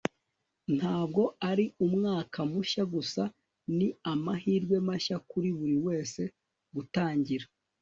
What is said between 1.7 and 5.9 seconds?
umwaka mushya gusa; ni amahirwe mashya kuri buri